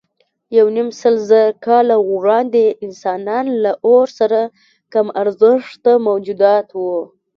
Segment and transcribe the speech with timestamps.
[0.57, 4.39] یونیمسلزره کاله وړاندې انسانان له اور سره
[4.93, 6.99] کم ارزښته موجودات وو.